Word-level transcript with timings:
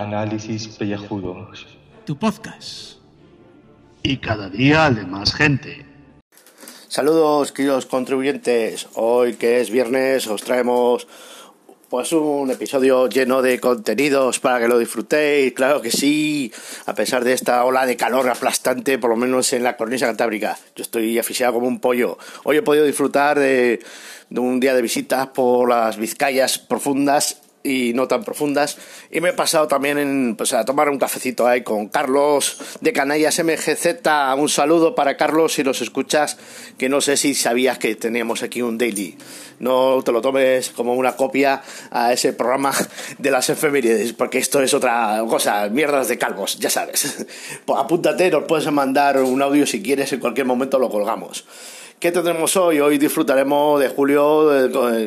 Análisis 0.00 0.68
Pellejudos. 0.68 1.66
Tu 2.06 2.16
podcast. 2.16 2.96
Y 4.02 4.16
cada 4.16 4.48
día 4.48 4.90
de 4.90 5.04
más 5.04 5.34
gente. 5.34 5.84
Saludos, 6.88 7.52
queridos 7.52 7.86
contribuyentes. 7.86 8.88
Hoy 8.94 9.34
que 9.34 9.60
es 9.60 9.70
viernes 9.70 10.26
os 10.28 10.42
traemos 10.42 11.06
pues 11.90 12.10
un 12.12 12.50
episodio 12.50 13.06
lleno 13.06 13.42
de 13.42 13.60
contenidos 13.60 14.40
para 14.40 14.58
que 14.60 14.66
lo 14.66 14.78
disfrutéis, 14.78 15.52
claro 15.52 15.82
que 15.82 15.90
sí, 15.90 16.50
a 16.86 16.94
pesar 16.94 17.22
de 17.22 17.34
esta 17.34 17.62
ola 17.66 17.84
de 17.84 17.98
calor 17.98 18.30
aplastante, 18.30 18.96
por 18.96 19.10
lo 19.10 19.16
menos 19.16 19.52
en 19.52 19.62
la 19.62 19.76
cornisa 19.76 20.06
cantábrica. 20.06 20.58
Yo 20.74 20.84
estoy 20.84 21.18
aficionado 21.18 21.56
como 21.56 21.68
un 21.68 21.80
pollo. 21.80 22.16
Hoy 22.44 22.56
he 22.56 22.62
podido 22.62 22.86
disfrutar 22.86 23.38
de, 23.38 23.80
de 24.30 24.40
un 24.40 24.58
día 24.58 24.74
de 24.74 24.80
visitas 24.80 25.26
por 25.28 25.68
las 25.68 25.98
Vizcayas 25.98 26.58
profundas 26.58 27.41
y 27.62 27.92
no 27.94 28.08
tan 28.08 28.24
profundas. 28.24 28.78
Y 29.10 29.20
me 29.20 29.30
he 29.30 29.32
pasado 29.32 29.68
también 29.68 30.34
pues, 30.36 30.52
a 30.52 30.64
tomar 30.64 30.88
un 30.88 30.98
cafecito 30.98 31.46
ahí 31.46 31.62
con 31.62 31.88
Carlos 31.88 32.58
de 32.80 32.92
Canallas 32.92 33.42
MGZ. 33.42 34.08
Un 34.38 34.48
saludo 34.48 34.94
para 34.94 35.16
Carlos 35.16 35.54
si 35.54 35.62
los 35.62 35.80
escuchas, 35.80 36.38
que 36.78 36.88
no 36.88 37.00
sé 37.00 37.16
si 37.16 37.34
sabías 37.34 37.78
que 37.78 37.94
teníamos 37.94 38.42
aquí 38.42 38.62
un 38.62 38.78
daily. 38.78 39.16
No 39.58 40.02
te 40.04 40.12
lo 40.12 40.20
tomes 40.20 40.70
como 40.70 40.94
una 40.94 41.16
copia 41.16 41.62
a 41.90 42.12
ese 42.12 42.32
programa 42.32 42.72
de 43.18 43.30
las 43.30 43.48
efemérides, 43.48 44.12
porque 44.12 44.38
esto 44.38 44.60
es 44.60 44.74
otra 44.74 45.22
cosa, 45.28 45.68
mierdas 45.68 46.08
de 46.08 46.18
calvos, 46.18 46.58
ya 46.58 46.70
sabes. 46.70 47.26
Pues 47.64 47.78
apúntate, 47.78 48.30
nos 48.30 48.44
puedes 48.44 48.70
mandar 48.72 49.18
un 49.22 49.40
audio 49.40 49.66
si 49.66 49.82
quieres, 49.82 50.12
en 50.12 50.20
cualquier 50.20 50.46
momento 50.46 50.78
lo 50.78 50.90
colgamos. 50.90 51.44
¿Qué 52.02 52.10
tendremos 52.10 52.56
hoy? 52.56 52.80
Hoy 52.80 52.98
disfrutaremos 52.98 53.78
de 53.78 53.86
Julio 53.86 54.48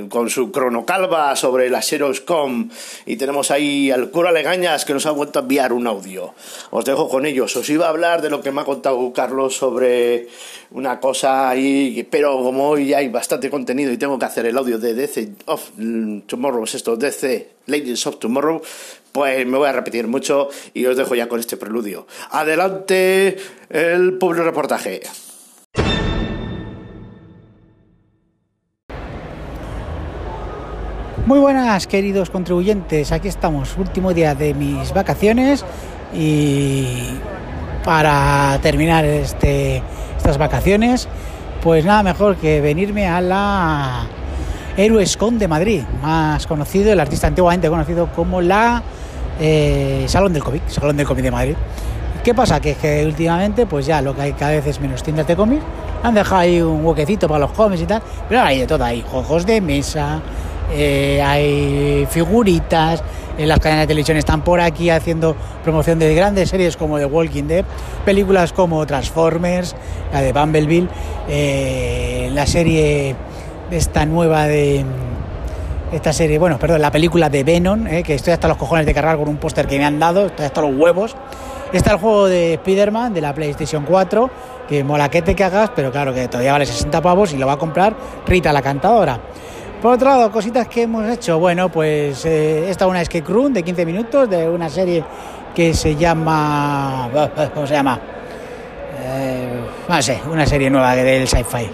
con, 0.10 0.30
su 0.30 0.50
cronocalva 0.50 1.36
sobre 1.36 1.70
la 1.70 1.82
Xeroscom 1.82 2.70
y 3.06 3.18
tenemos 3.18 3.52
ahí 3.52 3.92
al 3.92 4.12
cura 4.12 4.32
Legañas 4.32 4.86
que 4.86 4.94
nos 4.94 5.06
ha 5.06 5.12
vuelto 5.12 5.40
a 5.40 5.42
enviar 5.42 5.74
un 5.74 5.88
audio. 5.88 6.34
Os 6.70 6.86
dejo 6.86 7.10
con 7.10 7.26
ellos. 7.26 7.54
Os 7.58 7.70
iba 7.70 7.88
a 7.88 7.90
hablar 7.90 8.22
de 8.22 8.30
lo 8.30 8.40
que 8.40 8.54
me 8.54 8.62
ha 8.62 8.64
contado 8.64 9.12
Carlos 9.12 9.58
sobre 9.58 10.30
una 10.72 11.02
cosa 11.02 11.50
ahí, 11.50 12.08
pero 12.10 12.38
como 12.38 12.70
hoy 12.70 12.94
hay 12.94 13.10
bastante 13.10 13.50
contenido 13.50 13.92
y 13.92 13.98
tengo 13.98 14.18
que 14.18 14.24
hacer 14.28 14.46
el 14.46 14.58
audio 14.58 14.80
de 14.80 14.94
DC 14.94 15.34
of 15.48 15.72
Tomorrow, 16.28 16.64
es 16.64 16.76
esto, 16.76 16.96
DC 16.96 17.50
Legends 17.66 18.08
of 18.08 18.20
Tomorrow, 18.20 18.62
pues 19.12 19.46
me 19.46 19.58
voy 19.58 19.68
a 19.68 19.74
repetir 19.74 20.08
mucho 20.08 20.48
y 20.74 20.86
os 20.86 20.96
dejo 20.96 21.14
ya 21.14 21.28
con 21.28 21.42
este 21.42 21.58
preludio. 21.58 22.08
Adelante 22.32 23.36
el 23.70 24.14
pobre 24.14 24.44
reportaje. 24.44 25.02
Muy 31.26 31.40
buenas 31.40 31.88
queridos 31.88 32.30
contribuyentes, 32.30 33.12
aquí 33.12 33.30
estamos, 33.30 33.78
último 33.80 34.14
día 34.14 34.36
de 34.36 34.54
mis 34.54 34.94
vacaciones 34.94 35.66
y 36.14 37.00
para 37.84 38.60
terminar 38.62 39.06
este, 39.06 39.82
estas 40.18 40.38
vacaciones, 40.38 41.08
pues 41.64 41.84
nada 41.84 42.04
mejor 42.04 42.36
que 42.36 42.62
venirme 42.62 43.08
a 43.08 43.22
la 43.22 44.06
Héroescon 44.78 45.40
de 45.40 45.48
Madrid, 45.48 45.82
más 46.00 46.46
conocido, 46.46 46.94
el 46.94 47.00
artista 47.00 47.26
antiguamente 47.26 47.70
conocido 47.70 48.06
como 48.16 48.40
la 48.40 48.84
eh, 49.40 50.06
Salón 50.08 50.32
del 50.32 50.44
Cómic, 50.44 50.62
Salón 50.68 50.96
del 50.96 51.08
Cómic 51.08 51.24
de 51.24 51.32
Madrid. 51.32 51.56
¿Qué 52.24 52.36
pasa? 52.36 52.60
Que, 52.60 52.76
que 52.76 53.04
últimamente 53.04 53.66
pues 53.66 53.88
ya 53.88 54.00
lo 54.00 54.16
que 54.16 54.22
hay 54.22 54.34
cada 54.34 54.52
vez 54.52 54.68
es 54.68 54.80
menos 54.80 55.02
tiendas 55.02 55.26
de 55.26 55.36
cómics, 55.36 55.64
han 56.04 56.14
dejado 56.14 56.42
ahí 56.42 56.62
un 56.62 56.86
huequecito 56.86 57.28
para 57.28 57.40
los 57.40 57.52
cómics 57.54 57.82
y 57.82 57.88
tal, 57.88 58.04
pero 58.30 58.42
ahora 58.42 58.52
hay 58.52 58.60
de 58.60 58.68
todo, 58.68 58.84
hay 58.84 59.04
juegos 59.10 59.44
de 59.48 59.60
mesa, 59.60 60.22
eh, 60.74 61.22
hay 61.22 62.08
figuritas, 62.10 63.04
en 63.38 63.50
las 63.50 63.60
cadenas 63.60 63.84
de 63.84 63.88
televisión 63.88 64.18
están 64.18 64.44
por 64.44 64.62
aquí 64.62 64.90
haciendo 64.90 65.36
promoción 65.64 66.00
de 66.00 66.14
grandes 66.16 66.50
series 66.50 66.78
como 66.78 66.98
The 66.98 67.06
Walking 67.06 67.44
Dead, 67.44 67.66
películas 68.06 68.54
como 68.54 68.86
Transformers, 68.86 69.76
la 70.14 70.22
de 70.22 70.32
Bumblebee, 70.32 70.88
eh, 71.28 72.30
la 72.34 72.46
serie 72.46 73.16
esta 73.72 74.06
nueva 74.06 74.46
de 74.46 74.86
esta 75.92 76.14
serie, 76.14 76.40
bueno, 76.40 76.58
perdón, 76.58 76.82
la 76.82 76.92
película 76.92 77.30
de 77.30 77.44
Venom, 77.44 77.88
eh, 77.88 78.04
que 78.04 78.16
estoy 78.16 78.34
hasta 78.34 78.48
los 78.48 78.58
cojones 78.58 78.86
de 78.86 78.94
cargar 78.94 79.18
con 79.18 79.28
un 79.28 79.38
póster 79.38 79.68
que 79.68 79.78
me 79.78 79.86
han 79.86 80.00
dado, 80.00 80.28
estoy 80.28 80.46
hasta 80.46 80.62
los 80.62 80.76
huevos. 80.76 81.16
Está 81.72 81.92
el 81.92 81.98
juego 81.98 82.28
de 82.28 82.54
Spider-Man 82.54 83.14
de 83.14 83.22
la 83.22 83.34
PlayStation 83.34 83.86
4, 83.86 84.30
que 84.68 84.84
mola 84.84 85.10
que 85.10 85.22
te 85.22 85.36
cagas, 85.36 85.72
pero 85.76 85.92
claro 85.92 86.14
que 86.14 86.28
todavía 86.28 86.54
vale 86.54 86.66
60 86.66 87.02
pavos 87.02 87.34
y 87.34 87.38
lo 87.38 87.48
va 87.48 87.54
a 87.54 87.58
comprar 87.58 87.96
Rita 88.26 88.54
la 88.54 88.62
cantadora. 88.62 89.20
Por 89.82 89.94
otro 89.94 90.10
lado, 90.10 90.32
cositas 90.32 90.68
que 90.68 90.84
hemos 90.84 91.08
hecho. 91.08 91.38
Bueno, 91.40 91.70
pues 91.70 92.26
eh, 92.26 92.70
esta 92.70 92.88
una 92.88 93.02
escape 93.02 93.26
room 93.28 93.54
de 93.54 93.64
15 93.64 93.86
minutos 93.86 94.30
de 94.30 94.50
una 94.50 94.70
serie 94.70 95.04
que 95.54 95.74
se 95.74 95.96
llama. 95.96 97.10
¿Cómo 97.54 97.68
se 97.68 97.74
llama? 97.74 98.00
Eh, 99.00 99.60
no 99.88 100.02
sé, 100.02 100.20
una 100.32 100.46
serie 100.46 100.70
nueva 100.70 100.96
del 100.96 101.28
sci-fi 101.28 101.70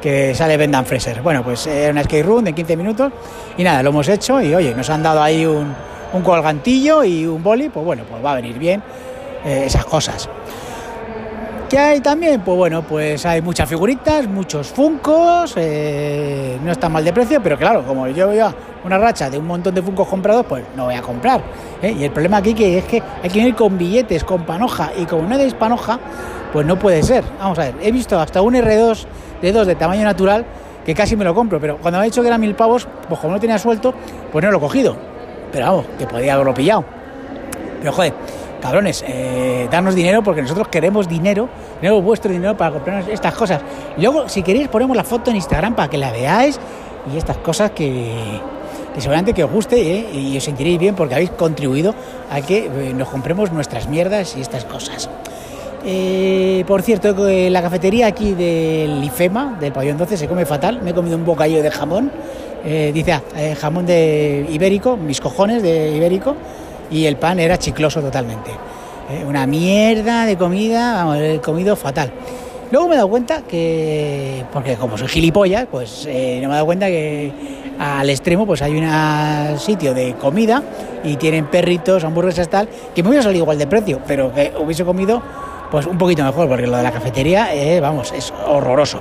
que, 0.00 0.34
sale 0.34 0.56
Brendan 0.56 0.86
Fraser. 0.86 1.20
Bueno, 1.20 1.42
pues 1.42 1.66
era 1.66 1.90
una 1.90 2.02
escape 2.02 2.22
room 2.22 2.44
de 2.44 2.52
15 2.52 2.76
minutos 2.76 3.12
y 3.56 3.64
nada, 3.64 3.82
lo 3.82 3.90
hemos 3.90 4.08
hecho 4.08 4.40
y 4.40 4.54
oye, 4.54 4.72
nos 4.74 4.88
han 4.88 5.02
dado 5.02 5.20
ahí 5.20 5.44
un, 5.44 5.74
un 6.12 6.22
colgantillo 6.22 7.02
y 7.02 7.26
un 7.26 7.42
boli, 7.42 7.68
pues 7.68 7.84
bueno, 7.84 8.04
pues 8.08 8.24
va 8.24 8.32
a 8.32 8.34
venir 8.36 8.58
bien 8.58 8.82
eh, 9.44 9.64
esas 9.66 9.84
cosas. 9.84 10.28
¿Qué 11.68 11.78
hay 11.78 12.00
también? 12.00 12.42
Pues 12.42 12.56
bueno, 12.56 12.82
pues 12.82 13.26
hay 13.26 13.42
muchas 13.42 13.68
figuritas, 13.68 14.28
muchos 14.28 14.68
funcos, 14.68 15.54
eh, 15.56 16.56
no 16.64 16.70
está 16.70 16.88
mal 16.88 17.04
de 17.04 17.12
precio, 17.12 17.42
pero 17.42 17.58
claro, 17.58 17.82
como 17.84 18.06
yo 18.06 18.32
ya 18.32 18.54
una 18.84 18.98
racha 18.98 19.28
de 19.28 19.36
un 19.36 19.48
montón 19.48 19.74
de 19.74 19.82
funcos 19.82 20.06
comprados, 20.06 20.46
pues 20.46 20.62
no 20.76 20.84
voy 20.84 20.94
a 20.94 21.02
comprar. 21.02 21.42
¿eh? 21.82 21.90
Y 21.98 22.04
el 22.04 22.12
problema 22.12 22.36
aquí 22.36 22.54
que 22.54 22.78
es 22.78 22.84
que 22.84 23.02
hay 23.20 23.28
que 23.28 23.40
ir 23.40 23.56
con 23.56 23.76
billetes, 23.76 24.22
con 24.22 24.44
panoja, 24.44 24.92
y 24.96 25.06
como 25.06 25.28
no 25.28 25.36
deis 25.36 25.54
panoja, 25.54 25.98
pues 26.52 26.64
no 26.64 26.78
puede 26.78 27.02
ser. 27.02 27.24
Vamos 27.40 27.58
a 27.58 27.62
ver, 27.62 27.74
he 27.82 27.90
visto 27.90 28.16
hasta 28.20 28.42
un 28.42 28.54
R2 28.54 29.04
de 29.42 29.50
2 29.50 29.66
de 29.66 29.74
tamaño 29.74 30.04
natural 30.04 30.46
que 30.84 30.94
casi 30.94 31.16
me 31.16 31.24
lo 31.24 31.34
compro, 31.34 31.60
pero 31.60 31.78
cuando 31.78 31.98
me 31.98 32.02
ha 32.02 32.04
dicho 32.04 32.22
que 32.22 32.28
eran 32.28 32.40
mil 32.40 32.54
pavos, 32.54 32.86
pues 33.08 33.18
como 33.18 33.34
no 33.34 33.40
tenía 33.40 33.58
suelto, 33.58 33.92
pues 34.30 34.44
no 34.44 34.52
lo 34.52 34.58
he 34.58 34.60
cogido. 34.60 34.96
Pero 35.50 35.66
vamos, 35.66 35.86
que 35.98 36.06
podía 36.06 36.34
haberlo 36.34 36.54
pillado. 36.54 36.84
Pero 37.80 37.92
joder, 37.92 38.14
cabrones, 38.60 39.04
eh, 39.06 39.68
darnos 39.70 39.94
dinero 39.94 40.22
porque 40.22 40.42
nosotros 40.42 40.68
queremos 40.68 41.08
dinero, 41.08 41.48
dinero 41.80 42.00
vuestro 42.02 42.30
dinero 42.32 42.56
para 42.56 42.72
comprarnos 42.72 43.08
estas 43.08 43.34
cosas. 43.34 43.60
Luego, 43.96 44.28
si 44.28 44.42
queréis, 44.42 44.68
ponemos 44.68 44.96
la 44.96 45.04
foto 45.04 45.30
en 45.30 45.36
Instagram 45.36 45.74
para 45.74 45.88
que 45.88 45.98
la 45.98 46.10
veáis 46.10 46.58
y 47.12 47.16
estas 47.16 47.36
cosas 47.38 47.70
que, 47.70 48.12
seguramente 48.98 49.32
que 49.32 49.44
os 49.44 49.50
guste 49.50 49.80
¿eh? 49.80 50.06
y 50.12 50.36
os 50.36 50.44
sentiréis 50.44 50.78
bien 50.78 50.94
porque 50.94 51.14
habéis 51.14 51.30
contribuido 51.30 51.94
a 52.30 52.40
que 52.40 52.66
eh, 52.66 52.92
nos 52.94 53.08
compremos 53.08 53.52
nuestras 53.52 53.88
mierdas 53.88 54.36
y 54.36 54.40
estas 54.40 54.64
cosas. 54.64 55.08
por 56.66 56.82
cierto, 56.82 57.14
la 57.28 57.62
cafetería 57.62 58.08
aquí 58.08 58.32
del 58.32 59.02
IFEMA, 59.04 59.56
del 59.60 59.72
pabellón 59.72 59.98
12, 59.98 60.16
se 60.16 60.26
come 60.28 60.44
fatal. 60.44 60.80
Me 60.82 60.90
he 60.90 60.94
comido 60.94 61.16
un 61.16 61.24
bocadillo 61.24 61.62
de 61.62 61.70
jamón. 61.70 62.10
dice, 62.64 63.12
ah, 63.12 63.22
jamón 63.60 63.86
de 63.86 64.46
ibérico, 64.50 64.96
mis 64.96 65.20
cojones 65.20 65.62
de 65.62 65.96
ibérico 65.96 66.34
y 66.90 67.06
el 67.06 67.16
pan 67.16 67.38
era 67.40 67.58
chicloso 67.58 68.00
totalmente. 68.00 68.50
Eh, 69.10 69.24
una 69.26 69.46
mierda 69.46 70.26
de 70.26 70.36
comida, 70.36 70.94
vamos, 70.94 71.18
he 71.18 71.40
comido 71.40 71.76
fatal. 71.76 72.12
Luego 72.70 72.88
me 72.88 72.94
he 72.94 72.96
dado 72.96 73.08
cuenta 73.08 73.42
que, 73.42 74.44
porque 74.52 74.74
como 74.74 74.98
soy 74.98 75.06
gilipollas, 75.06 75.66
pues 75.70 76.04
eh, 76.08 76.40
no 76.42 76.48
me 76.48 76.54
he 76.54 76.56
dado 76.56 76.66
cuenta 76.66 76.86
que 76.86 77.30
al 77.78 78.10
extremo 78.10 78.44
pues 78.46 78.62
hay 78.62 78.76
un 78.76 79.58
sitio 79.58 79.94
de 79.94 80.14
comida 80.14 80.62
y 81.04 81.16
tienen 81.16 81.46
perritos, 81.46 82.02
hamburguesas 82.02 82.48
tal, 82.48 82.68
que 82.94 83.02
me 83.02 83.10
hubiera 83.10 83.22
salido 83.22 83.44
igual 83.44 83.58
de 83.58 83.68
precio, 83.68 84.00
pero 84.06 84.34
que 84.34 84.52
hubiese 84.58 84.84
comido 84.84 85.22
pues 85.70 85.86
un 85.86 85.98
poquito 85.98 86.24
mejor, 86.24 86.48
porque 86.48 86.66
lo 86.66 86.76
de 86.76 86.82
la 86.82 86.90
cafetería, 86.90 87.54
eh, 87.54 87.80
vamos, 87.80 88.12
es 88.12 88.32
horroroso. 88.46 89.00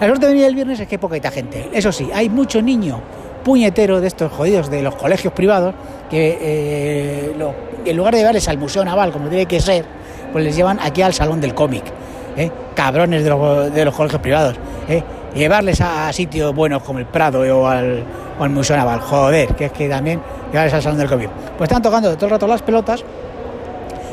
La 0.00 0.06
suerte 0.06 0.26
de 0.26 0.32
venir 0.32 0.46
el 0.46 0.54
viernes 0.54 0.80
es 0.80 0.88
que 0.88 0.94
hay 0.94 0.98
poquita 0.98 1.30
gente. 1.30 1.68
Eso 1.72 1.92
sí, 1.92 2.08
hay 2.14 2.30
mucho 2.30 2.62
niño 2.62 3.00
puñetero 3.48 4.02
de 4.02 4.08
estos 4.08 4.30
jodidos 4.30 4.68
de 4.68 4.82
los 4.82 4.94
colegios 4.94 5.32
privados 5.32 5.74
que 6.10 6.36
eh, 6.38 7.34
en 7.86 7.96
lugar 7.96 8.12
de 8.12 8.20
llevarles 8.20 8.46
al 8.46 8.58
Museo 8.58 8.84
Naval, 8.84 9.10
como 9.10 9.30
tiene 9.30 9.46
que 9.46 9.58
ser, 9.58 9.86
pues 10.30 10.44
les 10.44 10.54
llevan 10.54 10.78
aquí 10.82 11.00
al 11.00 11.14
Salón 11.14 11.40
del 11.40 11.54
Cómic. 11.54 11.82
¿eh? 12.36 12.50
Cabrones 12.74 13.24
de 13.24 13.30
los, 13.30 13.94
colegios 13.94 14.20
privados. 14.20 14.56
¿eh? 14.86 15.02
Llevarles 15.34 15.80
a, 15.80 16.12
sitios 16.12 16.54
buenos 16.54 16.82
como 16.82 16.98
el 16.98 17.06
Prado 17.06 17.40
o 17.40 17.66
al, 17.66 18.04
Museo 18.50 18.76
Naval. 18.76 19.00
Joder, 19.00 19.54
que 19.54 19.64
es 19.64 19.72
que 19.72 19.88
también 19.88 20.20
llevarles 20.52 20.74
al 20.74 20.82
Salón 20.82 20.98
del 20.98 21.08
Cómic. 21.08 21.30
Pues 21.56 21.70
están 21.70 21.80
tocando 21.80 22.14
todo 22.16 22.26
el 22.26 22.30
rato 22.32 22.46
las 22.46 22.60
pelotas 22.60 23.02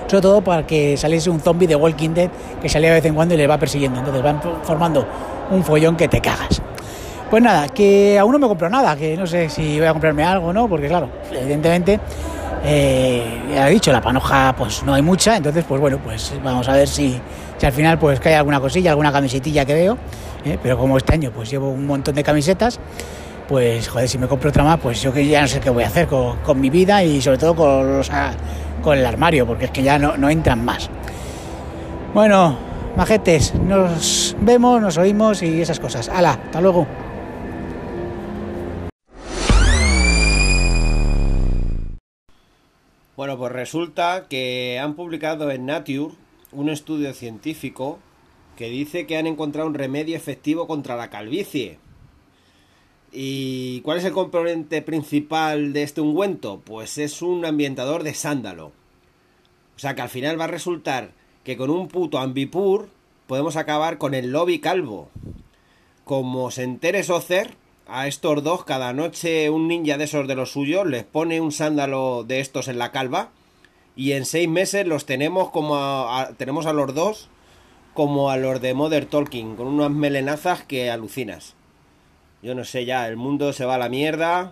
sobre 0.08 0.22
todo 0.22 0.42
para 0.42 0.66
que 0.66 0.96
saliese 0.96 1.30
un 1.30 1.42
zombie 1.42 1.68
de 1.68 1.76
Walking 1.76 2.12
Dead 2.12 2.30
que 2.62 2.70
salía 2.70 2.90
de 2.90 2.96
vez 2.96 3.06
en 3.06 3.16
cuando 3.16 3.34
y 3.34 3.38
les 3.38 3.50
va 3.50 3.58
persiguiendo. 3.58 4.00
Entonces 4.00 4.24
van 4.24 4.40
formando 4.64 5.06
un 5.52 5.62
follón 5.62 5.98
que 5.98 6.08
te 6.08 6.22
cagas. 6.22 6.62
Pues 7.30 7.42
nada, 7.42 7.68
que 7.70 8.20
aún 8.20 8.32
no 8.32 8.40
me 8.40 8.48
compro 8.48 8.70
nada, 8.70 8.96
que 8.96 9.18
no 9.18 9.26
sé 9.26 9.50
si 9.50 9.80
voy 9.80 9.88
a 9.88 9.92
comprarme 9.92 10.24
algo 10.24 10.48
o 10.48 10.54
no, 10.54 10.68
porque 10.68 10.88
claro, 10.88 11.10
evidentemente, 11.32 12.00
eh, 12.64 13.42
ya 13.54 13.68
he 13.68 13.72
dicho, 13.72 13.92
la 13.92 14.00
panoja 14.00 14.54
pues 14.56 14.84
no 14.84 14.94
hay 14.94 15.02
mucha, 15.02 15.36
entonces 15.36 15.66
pues 15.68 15.82
bueno, 15.82 15.98
pues 16.04 16.34
vamos 16.44 16.70
a 16.70 16.74
ver 16.74 16.88
si, 16.88 17.20
si 17.58 17.66
al 17.66 17.74
final 17.74 17.98
pues 17.98 18.20
cae 18.20 18.36
alguna 18.36 18.60
cosilla, 18.60 18.92
alguna 18.92 19.12
camisetilla 19.12 19.66
que 19.66 19.74
veo, 19.74 19.98
eh, 20.46 20.60
pero 20.62 20.78
como 20.78 20.98
este 20.98 21.14
año 21.14 21.32
pues 21.32 21.50
llevo 21.50 21.72
un 21.72 21.88
montón 21.88 22.14
de 22.14 22.24
camisetas, 22.24 22.80
pues 23.48 23.90
joder, 23.90 24.08
si 24.08 24.20
me 24.20 24.28
compro 24.28 24.50
otra 24.50 24.64
más, 24.64 24.80
pues 24.80 25.02
yo 25.02 25.12
que 25.12 25.26
ya 25.26 25.42
no 25.42 25.48
sé 25.48 25.60
qué 25.60 25.72
voy 25.72 25.84
a 25.84 25.88
hacer 25.88 26.08
con, 26.08 26.38
con 26.38 26.62
mi 26.62 26.70
vida 26.70 27.04
y 27.04 27.22
sobre 27.22 27.40
todo 27.40 27.56
con, 27.56 27.98
los, 27.98 28.12
ah, 28.12 28.32
con 28.84 28.98
el 29.00 29.06
armario, 29.06 29.48
porque 29.48 29.66
es 29.66 29.72
que 29.72 29.82
ya 29.82 29.98
no, 29.98 30.16
no 30.16 30.30
entran 30.30 30.64
más. 30.64 30.90
Bueno, 32.14 32.56
majetes, 32.96 33.54
nos 33.56 34.36
vemos, 34.40 34.80
nos 34.80 34.98
oímos 34.98 35.42
y 35.42 35.62
esas 35.62 35.80
cosas. 35.80 36.08
¡Hala! 36.08 36.40
Hasta 36.46 36.62
luego. 36.62 36.88
Bueno, 43.26 43.40
pues 43.40 43.54
resulta 43.54 44.28
que 44.30 44.78
han 44.80 44.94
publicado 44.94 45.50
en 45.50 45.66
Nature 45.66 46.14
un 46.52 46.70
estudio 46.70 47.12
científico 47.12 47.98
que 48.56 48.70
dice 48.70 49.08
que 49.08 49.18
han 49.18 49.26
encontrado 49.26 49.68
un 49.68 49.74
remedio 49.74 50.16
efectivo 50.16 50.68
contra 50.68 50.96
la 50.96 51.10
calvicie. 51.10 51.80
¿Y 53.12 53.82
cuál 53.82 53.98
es 53.98 54.06
el 54.06 54.14
componente 54.14 54.84
principal 54.84 55.74
de 55.74 55.82
este 55.82 56.02
ungüento? 56.02 56.62
Pues 56.64 57.00
es 57.00 57.24
un 57.24 57.44
ambientador 57.46 58.04
de 58.04 58.14
sándalo. 58.14 58.68
O 59.76 59.80
sea 59.80 59.96
que 59.96 60.04
al 60.04 60.10
final 60.10 60.40
va 60.40 60.44
a 60.44 60.50
resultar 60.50 61.10
que 61.44 61.58
con 61.58 61.72
un 61.72 61.88
puto 61.88 62.20
ambipur 62.20 62.90
podemos 63.26 63.56
acabar 63.56 63.98
con 63.98 64.14
el 64.14 64.32
lobby 64.32 64.60
calvo. 64.60 65.10
Como 66.04 66.52
se 66.52 66.62
entere 66.62 67.02
Socer, 67.02 67.56
a 67.88 68.08
estos 68.08 68.44
dos 68.44 68.66
cada 68.66 68.94
noche 68.94 69.50
un 69.50 69.68
ninja 69.68 69.98
de 69.98 70.06
esos 70.06 70.28
de 70.28 70.36
los 70.36 70.52
suyos 70.52 70.88
les 70.88 71.04
pone 71.04 71.42
un 71.42 71.52
sándalo 71.52 72.24
de 72.24 72.40
estos 72.40 72.68
en 72.68 72.80
la 72.80 72.92
calva 72.92 73.30
y 73.96 74.14
en 74.14 74.26
seis 74.26 74.50
meses 74.50 74.88
los 74.88 75.06
tenemos 75.06 75.52
como 75.52 75.76
a, 75.78 76.32
tenemos 76.38 76.66
a 76.66 76.74
los 76.74 76.94
dos 76.94 77.30
como 77.94 78.30
a 78.30 78.38
los 78.38 78.62
de 78.62 78.74
Mother 78.74 79.06
Talking 79.06 79.56
con 79.56 79.68
unas 79.68 79.92
melenazas 79.92 80.64
que 80.64 80.92
alucinas. 80.92 81.54
Yo 82.42 82.54
no 82.54 82.66
sé 82.66 82.86
ya, 82.86 83.08
el 83.08 83.16
mundo 83.16 83.54
se 83.54 83.66
va 83.66 83.76
a 83.76 83.80
la 83.80 83.90
mierda 83.90 84.52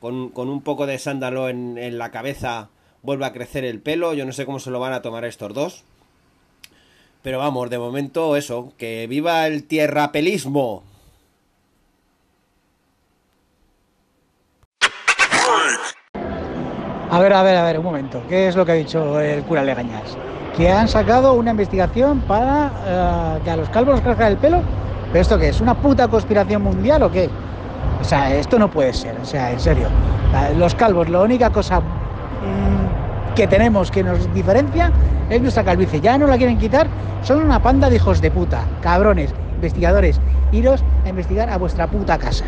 con, 0.00 0.28
con 0.28 0.48
un 0.48 0.62
poco 0.62 0.86
de 0.86 0.98
sándalo 0.98 1.48
en, 1.48 1.78
en 1.78 1.98
la 1.98 2.10
cabeza 2.10 2.68
vuelve 3.02 3.24
a 3.24 3.32
crecer 3.32 3.64
el 3.64 3.80
pelo, 3.80 4.14
yo 4.14 4.26
no 4.26 4.32
sé 4.32 4.46
cómo 4.46 4.60
se 4.60 4.70
lo 4.70 4.80
van 4.80 4.92
a 4.92 5.02
tomar 5.02 5.24
estos 5.24 5.54
dos. 5.54 5.84
Pero 7.22 7.38
vamos, 7.38 7.70
de 7.70 7.78
momento 7.78 8.36
eso, 8.36 8.72
que 8.78 9.06
viva 9.08 9.46
el 9.46 9.64
tierrapelismo. 9.64 10.84
A 17.10 17.20
ver, 17.20 17.32
a 17.32 17.42
ver, 17.42 17.56
a 17.56 17.62
ver, 17.62 17.78
un 17.78 17.84
momento. 17.84 18.20
¿Qué 18.28 18.48
es 18.48 18.56
lo 18.56 18.66
que 18.66 18.72
ha 18.72 18.74
dicho 18.74 19.20
el 19.20 19.42
cura 19.44 19.62
Legañas? 19.62 20.16
Que 20.56 20.70
han 20.70 20.88
sacado 20.88 21.34
una 21.34 21.52
investigación 21.52 22.20
para 22.20 22.70
eh, 22.84 23.38
que 23.44 23.50
a 23.50 23.56
los 23.56 23.68
calvos 23.68 23.96
les 23.96 24.04
crezca 24.04 24.26
el 24.26 24.36
pelo. 24.36 24.60
¿Pero 25.12 25.20
esto 25.20 25.38
qué 25.38 25.50
es? 25.50 25.60
¿Una 25.60 25.74
puta 25.74 26.08
conspiración 26.08 26.62
mundial 26.62 27.04
o 27.04 27.10
qué? 27.10 27.30
O 28.00 28.04
sea, 28.04 28.34
esto 28.34 28.58
no 28.58 28.68
puede 28.68 28.92
ser, 28.92 29.16
o 29.22 29.24
sea, 29.24 29.52
en 29.52 29.60
serio. 29.60 29.86
Los 30.58 30.74
calvos, 30.74 31.08
la 31.08 31.20
única 31.22 31.50
cosa 31.50 31.80
mmm, 31.80 33.34
que 33.34 33.46
tenemos 33.46 33.90
que 33.90 34.02
nos 34.02 34.32
diferencia 34.34 34.90
es 35.30 35.40
nuestra 35.40 35.62
calvicie. 35.62 36.00
Ya 36.00 36.18
no 36.18 36.26
la 36.26 36.36
quieren 36.36 36.58
quitar, 36.58 36.88
son 37.22 37.42
una 37.42 37.62
panda 37.62 37.88
de 37.88 37.96
hijos 37.96 38.20
de 38.20 38.30
puta, 38.30 38.62
cabrones, 38.82 39.32
investigadores. 39.54 40.20
Iros 40.52 40.82
a 41.04 41.08
investigar 41.08 41.50
a 41.50 41.56
vuestra 41.56 41.86
puta 41.86 42.18
casa. 42.18 42.44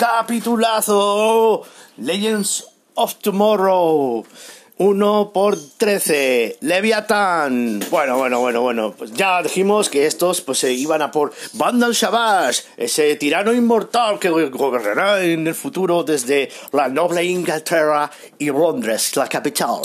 Capitulazo. 0.00 1.62
Legends 1.98 2.64
of 2.94 3.16
Tomorrow 3.16 4.24
1 4.78 5.32
por 5.34 5.58
13 5.76 6.56
Leviathan 6.62 7.80
Bueno, 7.90 8.16
bueno, 8.16 8.40
bueno, 8.40 8.62
bueno 8.62 8.94
Pues 8.96 9.12
ya 9.12 9.42
dijimos 9.42 9.90
que 9.90 10.06
estos 10.06 10.40
pues 10.40 10.56
se 10.60 10.72
iban 10.72 11.02
a 11.02 11.10
por 11.10 11.34
Vandal 11.52 11.92
Shabash 11.92 12.60
Ese 12.78 13.14
tirano 13.16 13.52
inmortal 13.52 14.18
que 14.18 14.30
gobernará 14.30 15.22
en 15.22 15.46
el 15.46 15.54
futuro 15.54 16.02
Desde 16.02 16.50
la 16.72 16.88
noble 16.88 17.22
Inglaterra 17.22 18.10
y 18.38 18.46
Londres, 18.46 19.14
la 19.16 19.28
capital. 19.28 19.82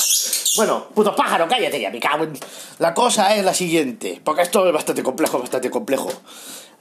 Bueno, 0.55 0.87
puto 0.95 1.13
pájaro, 1.13 1.45
cállate 1.49 1.81
ya, 1.81 1.89
mi 1.89 1.99
cabrón 1.99 2.39
La 2.79 2.93
cosa 2.93 3.35
es 3.35 3.43
la 3.43 3.53
siguiente 3.53 4.21
Porque 4.23 4.43
esto 4.43 4.65
es 4.65 4.71
bastante 4.71 5.03
complejo, 5.03 5.39
bastante 5.39 5.69
complejo 5.69 6.09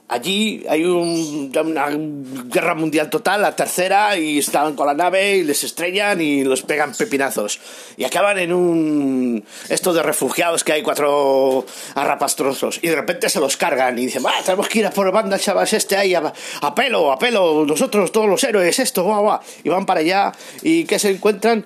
Allí 0.07 0.63
hay 0.69 0.83
un, 0.83 1.51
una 1.55 1.87
guerra 1.89 2.75
mundial 2.75 3.09
total, 3.09 3.41
la 3.41 3.55
tercera, 3.55 4.15
y 4.15 4.37
están 4.37 4.75
con 4.75 4.85
la 4.85 4.93
nave 4.93 5.37
y 5.37 5.43
les 5.43 5.63
estrellan 5.63 6.21
y 6.21 6.43
los 6.43 6.61
pegan 6.61 6.93
pepinazos. 6.93 7.59
Y 7.97 8.03
acaban 8.03 8.37
en 8.37 8.53
un... 8.53 9.43
esto 9.67 9.93
de 9.93 10.03
refugiados 10.03 10.63
que 10.63 10.73
hay 10.73 10.83
cuatro 10.83 11.65
arrapastrosos. 11.95 12.79
Y 12.83 12.89
de 12.89 12.95
repente 12.95 13.29
se 13.29 13.39
los 13.39 13.57
cargan 13.57 13.97
y 13.97 14.05
dicen, 14.05 14.23
va, 14.23 14.33
tenemos 14.45 14.69
que 14.69 14.79
ir 14.79 14.85
a 14.85 14.91
por 14.91 15.11
banda, 15.11 15.39
chavas, 15.39 15.73
este 15.73 15.97
ahí, 15.97 16.13
a, 16.13 16.31
a, 16.61 16.75
pelo, 16.75 17.11
a 17.11 17.17
pelo, 17.17 17.65
nosotros 17.65 18.11
todos 18.11 18.29
los 18.29 18.43
héroes, 18.43 18.77
esto, 18.77 19.03
guau, 19.03 19.23
guau. 19.23 19.39
Y 19.63 19.69
van 19.69 19.87
para 19.87 20.01
allá 20.01 20.31
y 20.61 20.85
que 20.85 20.99
se 20.99 21.09
encuentran 21.09 21.65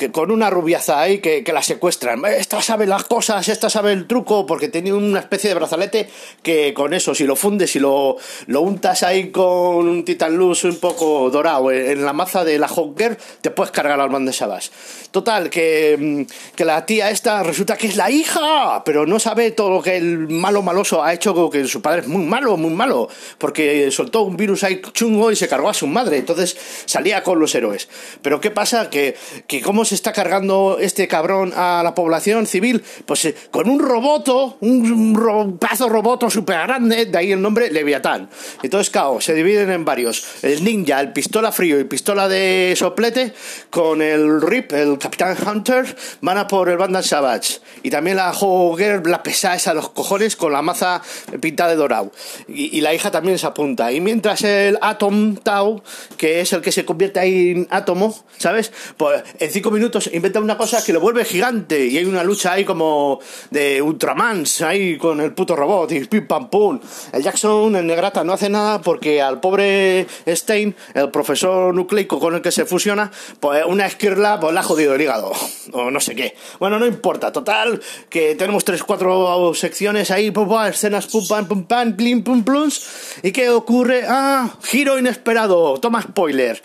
que 0.00 0.10
con 0.10 0.30
una 0.30 0.48
rubiaza 0.48 0.98
ahí 0.98 1.18
que, 1.18 1.44
que, 1.44 1.52
la 1.52 1.62
secuestran. 1.62 2.24
Esta 2.24 2.62
sabe 2.62 2.86
las 2.86 3.04
cosas, 3.04 3.46
esta 3.50 3.68
sabe 3.68 3.92
el 3.92 4.06
truco, 4.06 4.46
porque 4.46 4.68
tenía 4.68 4.94
una 4.94 5.20
especie 5.20 5.50
de 5.50 5.54
brazalete 5.54 6.08
que 6.42 6.72
con 6.72 6.94
eso, 6.94 7.14
si 7.14 7.24
lo 7.24 7.36
fundes 7.36 7.76
y 7.76 7.80
lo, 7.80 8.16
lo 8.46 8.62
untas 8.62 9.02
ahí 9.02 9.30
con 9.30 9.86
un 9.86 10.02
titan 10.06 10.36
luz 10.36 10.64
un 10.64 10.76
poco 10.76 11.28
dorado 11.28 11.70
en 11.70 12.02
la 12.02 12.14
maza 12.14 12.44
de 12.44 12.58
la 12.58 12.66
Honker, 12.66 13.18
te 13.42 13.50
puedes 13.50 13.72
cargar 13.72 14.00
al 14.00 14.08
man 14.08 14.24
de 14.24 14.32
Sabas. 14.32 14.72
Total, 15.10 15.50
que, 15.50 16.26
que 16.56 16.64
la 16.64 16.86
tía 16.86 17.10
esta 17.10 17.42
resulta 17.42 17.76
que 17.76 17.88
es 17.88 17.96
la 17.96 18.10
hija, 18.10 18.82
pero 18.86 19.04
no 19.04 19.18
sabe 19.18 19.50
todo 19.50 19.68
lo 19.68 19.82
que 19.82 19.98
el 19.98 20.28
malo 20.28 20.62
maloso 20.62 21.04
ha 21.04 21.12
hecho, 21.12 21.50
que 21.50 21.66
su 21.66 21.82
padre 21.82 22.00
es 22.00 22.08
muy 22.08 22.24
malo, 22.24 22.56
muy 22.56 22.72
malo, 22.72 23.10
porque 23.36 23.90
soltó 23.90 24.22
un 24.22 24.38
virus 24.38 24.64
ahí 24.64 24.80
chungo 24.94 25.30
y 25.30 25.36
se 25.36 25.46
cargó 25.46 25.68
a 25.68 25.74
su 25.74 25.86
madre, 25.86 26.16
entonces 26.16 26.56
salía 26.86 27.22
con 27.22 27.38
los 27.38 27.54
héroes. 27.54 27.90
Pero 28.22 28.40
¿qué 28.40 28.50
pasa? 28.50 28.88
Que, 28.88 29.14
que 29.46 29.60
cómo 29.60 29.84
se 29.90 29.96
está 29.96 30.12
cargando 30.12 30.78
este 30.80 31.08
cabrón 31.08 31.52
a 31.56 31.82
la 31.82 31.96
población 31.96 32.46
civil? 32.46 32.84
Pues 33.06 33.24
eh, 33.24 33.34
con 33.50 33.68
un 33.68 33.80
roboto, 33.80 34.56
un 34.60 35.16
ro 35.16 35.58
roboto 35.88 36.30
súper 36.30 36.58
grande, 36.58 37.06
de 37.06 37.18
ahí 37.18 37.32
el 37.32 37.42
nombre 37.42 37.72
Leviatán. 37.72 38.30
Entonces, 38.62 38.88
cao, 38.90 39.20
se 39.20 39.34
dividen 39.34 39.72
en 39.72 39.84
varios. 39.84 40.24
El 40.42 40.62
ninja, 40.62 41.00
el 41.00 41.12
pistola 41.12 41.50
frío 41.50 41.80
y 41.80 41.84
pistola 41.84 42.28
de 42.28 42.74
soplete, 42.76 43.34
con 43.68 44.00
el 44.00 44.40
Rip, 44.40 44.72
el 44.74 44.96
Capitán 44.96 45.36
Hunter, 45.44 45.96
van 46.20 46.38
a 46.38 46.46
por 46.46 46.68
el 46.68 46.76
Bandal 46.76 47.02
Savage. 47.02 47.58
Y 47.82 47.90
también 47.90 48.16
la 48.16 48.30
Hogger, 48.30 49.04
la 49.08 49.24
pesada 49.24 49.56
esa 49.56 49.72
a 49.72 49.74
los 49.74 49.90
cojones, 49.90 50.36
con 50.36 50.52
la 50.52 50.62
maza 50.62 51.02
pintada 51.40 51.70
de 51.70 51.76
dorado. 51.76 52.12
Y, 52.46 52.78
y, 52.78 52.80
la 52.80 52.94
hija 52.94 53.10
también 53.10 53.38
se 53.38 53.46
apunta. 53.48 53.90
Y 53.90 54.00
mientras 54.00 54.42
el 54.42 54.78
Atom 54.82 55.34
Tau, 55.36 55.82
que 56.16 56.40
es 56.40 56.52
el 56.52 56.60
que 56.60 56.70
se 56.70 56.84
convierte 56.84 57.18
ahí 57.18 57.50
en 57.50 57.66
átomo, 57.70 58.14
¿sabes? 58.38 58.72
Pues 58.96 59.24
en 59.40 59.50
cinco 59.50 59.70
minutos 59.70 59.79
inventa 60.12 60.40
una 60.40 60.56
cosa 60.56 60.84
que 60.84 60.92
lo 60.92 61.00
vuelve 61.00 61.24
gigante. 61.24 61.86
Y 61.86 61.98
hay 61.98 62.04
una 62.04 62.24
lucha 62.24 62.52
ahí 62.52 62.64
como 62.64 63.20
de 63.50 63.80
Ultramans, 63.80 64.62
ahí 64.62 64.98
con 64.98 65.20
el 65.20 65.32
puto 65.32 65.56
robot, 65.56 65.92
y 65.92 66.04
pim 66.06 66.26
pam 66.26 66.50
pum. 66.50 66.80
El 67.12 67.22
Jackson, 67.22 67.76
el 67.76 67.86
Negrata, 67.86 68.24
no 68.24 68.32
hace 68.32 68.48
nada 68.48 68.80
porque 68.80 69.22
al 69.22 69.40
pobre 69.40 70.06
Stein, 70.26 70.74
el 70.94 71.10
profesor 71.10 71.74
nucleico 71.74 72.18
con 72.18 72.34
el 72.34 72.42
que 72.42 72.52
se 72.52 72.64
fusiona, 72.64 73.10
pues 73.40 73.64
una 73.66 73.86
esquirla, 73.86 74.38
pues 74.40 74.52
la 74.52 74.60
ha 74.60 74.64
jodido 74.64 74.94
el 74.94 75.00
hígado. 75.00 75.32
O 75.72 75.88
no 75.88 76.00
sé 76.00 76.16
qué. 76.16 76.34
Bueno, 76.58 76.80
no 76.80 76.86
importa. 76.86 77.30
Total, 77.30 77.80
que 78.08 78.34
tenemos 78.34 78.64
tres, 78.64 78.82
cuatro 78.82 79.52
secciones 79.54 80.10
ahí, 80.10 80.32
pum, 80.32 80.48
pum, 80.48 80.64
escenas, 80.64 81.06
pum, 81.06 81.24
pam, 81.28 81.46
pum, 81.46 81.64
pam, 81.64 81.96
plim, 81.96 82.24
pum, 82.24 82.42
plums. 82.42 83.18
¿Y 83.22 83.30
qué 83.30 83.50
ocurre? 83.50 84.04
Ah, 84.08 84.50
giro 84.62 84.98
inesperado. 84.98 85.78
Toma 85.78 86.02
spoiler. 86.02 86.60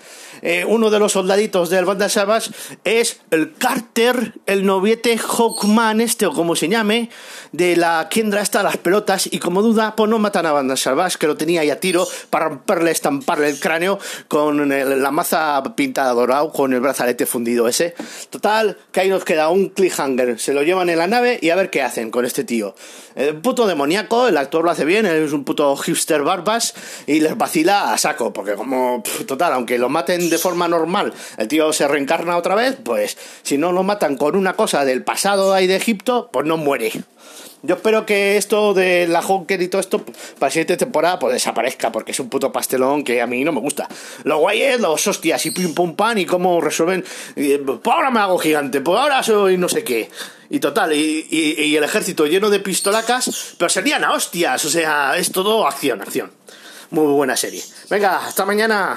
Eh, 0.48 0.64
uno 0.64 0.92
de 0.92 1.00
los 1.00 1.14
soldaditos 1.14 1.72
del 1.72 1.86
Banda 1.86 2.08
Savage 2.08 2.52
es 2.84 3.20
el 3.32 3.54
Carter, 3.54 4.34
el 4.46 4.64
noviete 4.64 5.18
Hawkman, 5.18 6.02
este 6.02 6.28
o 6.28 6.34
como 6.34 6.56
se 6.56 6.70
llame, 6.70 7.10
de 7.52 7.75
la 7.75 8.10
Kendra 8.12 8.42
esta 8.42 8.62
las 8.62 8.78
pelotas, 8.78 9.28
y 9.32 9.40
como 9.40 9.64
duda, 9.64 9.96
pues 9.96 10.08
no 10.08 10.20
matan 10.20 10.46
a 10.46 10.52
Banda 10.52 10.78
Savage, 10.78 11.18
que 11.18 11.25
lo 11.25 11.36
tenía 11.36 11.62
ahí 11.62 11.72
a 11.72 11.80
tiro 11.80 12.08
para 12.30 12.50
romperle, 12.50 12.92
estamparle 12.92 13.50
el 13.50 13.60
cráneo 13.60 13.98
con 14.28 14.72
el, 14.72 15.02
la 15.02 15.10
maza 15.10 15.64
pintada 15.75 16.14
dorado, 16.14 16.52
con 16.52 16.74
el 16.74 16.80
brazalete 16.80 17.25
fundido 17.25 17.68
ese. 17.68 17.96
Total, 18.30 18.78
que 18.92 19.00
ahí 19.00 19.10
nos 19.10 19.25
queda 19.25 19.50
un 19.50 19.70
cliffhanger. 19.70 20.40
Se 20.40 20.54
lo 20.54 20.62
llevan 20.62 20.92
en 20.92 21.00
la 21.00 21.08
nave 21.08 21.40
y 21.42 21.50
a 21.50 21.56
ver 21.56 21.72
qué 21.72 21.82
hacen 21.82 22.12
con 22.12 22.24
este 22.24 22.44
tío. 22.44 22.75
El 23.16 23.38
puto 23.38 23.66
demoníaco, 23.66 24.28
el 24.28 24.38
actor 24.38 24.64
lo 24.64 24.70
hace 24.70 24.86
bien, 24.86 25.08
es 25.08 25.32
un 25.32 25.44
puto 25.44 25.75
hipster 25.78 26.22
barbas 26.22 26.75
y 27.08 27.22
les 27.22 27.36
vacila 27.36 27.94
a 27.94 27.98
saco, 27.98 28.32
porque 28.32 28.54
como, 28.54 29.02
total, 29.25 29.54
aunque 29.54 29.80
lo 29.80 29.90
maten 29.90 30.30
de 30.30 30.35
de 30.36 30.42
forma 30.42 30.68
normal, 30.68 31.13
el 31.38 31.48
tío 31.48 31.72
se 31.74 31.88
reencarna 31.88 32.38
otra 32.38 32.56
vez, 32.56 32.77
pues 32.84 33.18
si 33.44 33.58
no 33.58 33.72
lo 33.72 33.84
matan 33.84 34.18
con 34.18 34.36
una 34.36 34.54
cosa 34.54 34.86
del 34.86 35.04
pasado 35.04 35.54
ahí 35.54 35.68
de 35.68 35.75
Egipto, 35.75 36.30
pues 36.32 36.46
no 36.46 36.58
muere. 36.58 36.92
Yo 37.63 37.74
espero 37.75 38.06
que 38.06 38.38
esto 38.38 38.75
de 38.75 39.08
la 39.08 39.22
Honker 39.22 39.60
y 39.60 39.68
todo 39.68 39.82
esto 39.82 40.04
para 40.06 40.15
la 40.42 40.50
siguiente 40.51 40.77
temporada 40.77 41.18
pues 41.18 41.34
desaparezca, 41.34 41.92
porque 41.92 42.12
es 42.12 42.20
un 42.20 42.30
puto 42.30 42.51
pastelón 42.51 43.04
que 43.04 43.22
a 43.24 43.25
mí 43.27 43.44
no 43.44 43.51
me 43.54 43.60
gusta. 43.60 43.88
Lo 44.24 44.38
guay 44.38 44.62
es 44.62 44.80
los 44.80 45.08
hostias 45.08 45.44
y 45.48 45.51
pim 45.51 45.74
pum 45.74 45.96
pan 45.96 46.20
y 46.20 46.25
cómo 46.27 46.62
resuelven. 46.62 47.04
y, 47.36 47.58
pues 47.58 47.80
ahora 47.86 48.12
me 48.12 48.20
hago 48.20 48.38
gigante, 48.38 48.82
pues 48.82 49.00
ahora 49.00 49.24
soy 49.24 49.58
no 49.58 49.68
sé 49.68 49.84
qué. 49.84 50.12
Y 50.51 50.60
total, 50.60 50.94
y- 50.94 51.25
y 51.32 51.75
el 51.75 51.84
ejército 51.84 52.27
lleno 52.27 52.51
de 52.51 52.60
pistolacas, 52.60 53.56
pero 53.58 53.68
serían 53.70 54.04
a 54.04 54.12
hostias, 54.13 54.63
o 54.63 54.70
sea, 54.70 55.18
es 55.18 55.32
todo 55.32 55.65
acción, 55.65 56.01
acción. 56.01 56.32
Muy 56.92 57.08
buena 57.13 57.36
serie. 57.36 57.63
Venga, 57.89 58.27
hasta 58.27 58.46
mañana. 58.46 58.96